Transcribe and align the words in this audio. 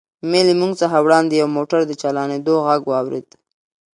مې 0.29 0.41
له 0.47 0.53
موږ 0.59 0.71
څخه 0.81 0.97
وړاندې 1.05 1.33
د 1.37 1.39
یوه 1.41 1.51
موټر 1.57 1.79
د 1.85 1.91
چالانېدو 2.01 2.53
غږ 2.67 2.81
واورېد. 2.87 3.27